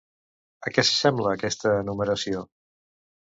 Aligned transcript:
A 0.67 0.71
què 0.77 0.83
s'assembla 0.87 1.33
aquesta 1.35 1.75
enumeració? 1.83 2.43